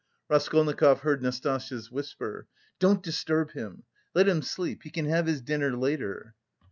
[0.29, 2.47] Raskolnikov heard Nastasya's whisper:
[2.79, 3.83] "Don't disturb him!
[4.15, 4.81] Let him sleep.
[4.81, 6.33] He can have his dinner later."